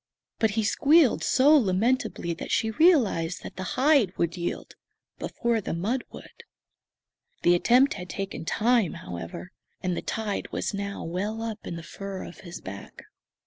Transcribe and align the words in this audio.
But 0.39 0.49
he 0.57 0.63
squealed 0.63 1.23
so 1.23 1.55
lamentably 1.55 2.33
that 2.33 2.49
she 2.49 2.71
realized 2.71 3.43
that 3.43 3.55
the 3.55 3.61
hide 3.77 4.17
would 4.17 4.35
yield 4.35 4.73
before 5.19 5.61
the 5.61 5.75
mud 5.75 6.05
would. 6.09 6.43
The 7.43 7.53
attempt 7.53 7.93
had 7.93 8.09
taken 8.09 8.43
time, 8.43 8.93
however; 8.93 9.51
and 9.83 9.95
the 9.95 10.01
tide 10.01 10.51
was 10.51 10.73
now 10.73 11.03
well 11.03 11.43
up 11.43 11.67
in 11.67 11.75
the 11.75 11.83
fur 11.83 12.23
of 12.23 12.39
his 12.39 12.61
back. 12.61 13.03